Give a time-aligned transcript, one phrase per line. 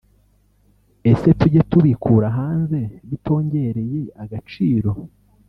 [1.11, 4.91] ese tujye tubikura hanze bitongereye agaciro